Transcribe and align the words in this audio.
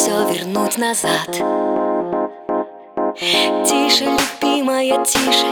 все 0.00 0.24
вернуть 0.32 0.78
назад. 0.78 1.28
Тише, 3.66 4.06
любимая, 4.06 5.04
тише. 5.04 5.46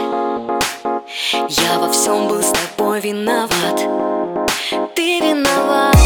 Я 1.49 1.77
во 1.77 1.87
всем 1.91 2.27
был 2.27 2.41
с 2.41 2.51
тобой 2.51 2.99
виноват. 2.99 3.79
Ты 4.95 5.19
виноват. 5.19 5.98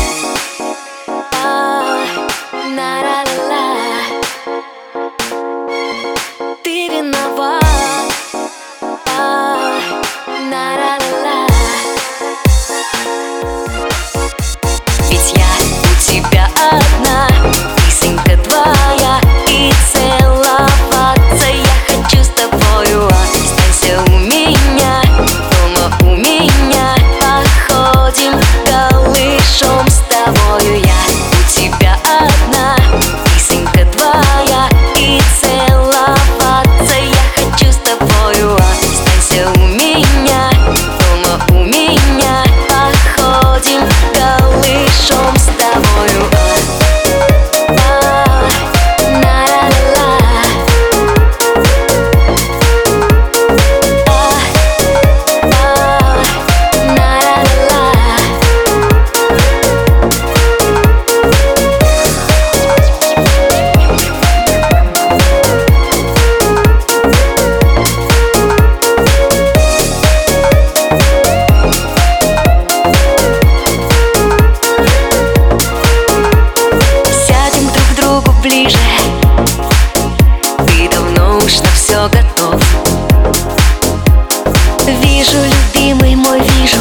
Вижу, 85.01 85.37
любимый 85.37 86.15
мой, 86.15 86.39
вижу. 86.39 86.77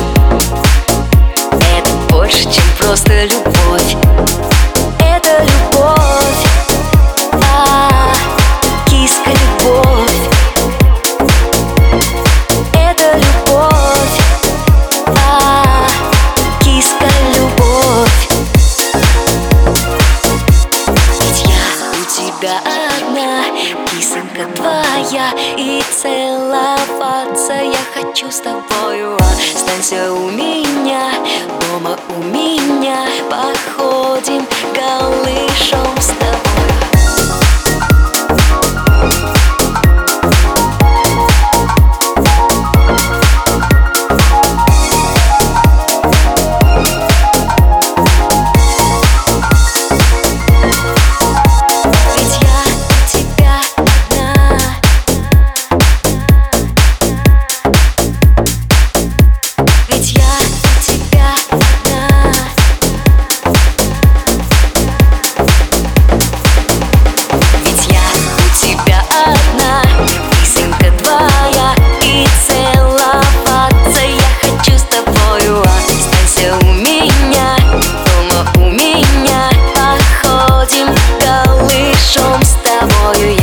Это 1.77 1.91
больше, 2.11 2.43
чем 2.43 2.65
просто 2.79 3.25
любовь. 3.25 3.97
Это 4.99 5.45
любовь. 5.45 6.02
кожа 24.43 24.55
твоя 24.55 25.33
И 25.57 25.83
целоваться 25.91 27.53
я 27.53 27.79
хочу 27.95 28.31
с 28.31 28.41
тобою. 28.41 29.17
Останься 29.55 30.13
у 30.13 30.31
меня, 30.31 31.13
дома 31.61 31.99
у 32.17 32.23
меня. 32.23 33.07
нашем 82.15 82.43
с 82.43 82.55
тобою 82.63 83.37
я 83.37 83.42